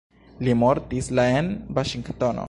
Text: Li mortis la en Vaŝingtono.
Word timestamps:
Li 0.47 0.55
mortis 0.61 1.09
la 1.19 1.25
en 1.41 1.53
Vaŝingtono. 1.79 2.39